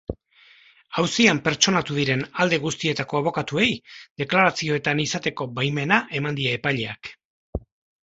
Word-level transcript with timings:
Auzian 1.01 1.41
pertsonatu 1.47 1.97
diren 1.97 2.23
alde 2.45 2.59
guztietako 2.65 3.21
abokatuei 3.21 3.69
deklarazioetan 4.25 5.05
izateko 5.07 5.51
baimena 5.61 6.05
eman 6.23 6.45
die 6.45 6.53
epaileak. 6.59 7.17